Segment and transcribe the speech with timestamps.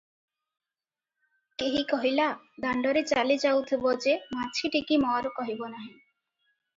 [1.63, 2.25] କେହି କହିଲା–
[2.65, 5.95] ଦାଣ୍ଡରେ ଚାଲି ଯାଉଥିବ ଯେ ମାଛିଟିକି ମର କହିବ ନାହିଁ।